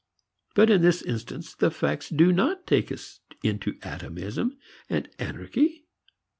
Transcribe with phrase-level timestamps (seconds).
[0.55, 4.57] But in this instance the facts do not take us into atomism
[4.89, 5.85] and anarchy.